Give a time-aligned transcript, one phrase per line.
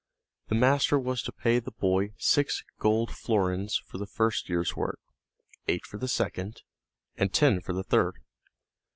[0.47, 4.99] The master was to pay the boy six gold florins for the first year's work,
[5.67, 6.63] eight for the second,
[7.17, 8.15] and ten for the third.